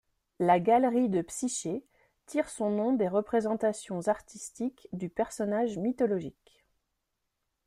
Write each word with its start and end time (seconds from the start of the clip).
La 0.39 0.59
galerie 0.59 1.09
de 1.09 1.21
Psyché 1.21 1.85
tire 2.25 2.49
son 2.49 2.71
nom 2.71 2.93
des 2.93 3.07
représentations 3.07 3.99
artistiques 4.07 4.87
du 4.93 5.09
personnage 5.09 5.77
mythologique. 5.77 6.65